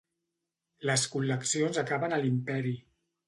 Les 0.89 1.03
col·leccions 1.15 1.79
acaben 1.83 2.17
a 2.17 2.21
l'Imperi. 2.25 2.73